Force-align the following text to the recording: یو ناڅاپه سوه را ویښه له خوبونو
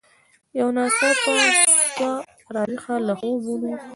یو 0.59 0.67
ناڅاپه 0.75 1.33
سوه 1.95 2.13
را 2.53 2.61
ویښه 2.69 2.95
له 3.07 3.13
خوبونو 3.19 3.71